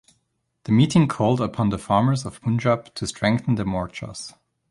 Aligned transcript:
The 0.63 0.71
meeting 0.71 1.07
called 1.07 1.39
upon 1.39 1.69
the 1.69 1.77
farmers 1.77 2.25
of 2.25 2.41
Punjab 2.41 2.91
to 2.95 3.05
strengthen 3.05 3.53
the 3.53 3.65
morchas. 3.65 4.33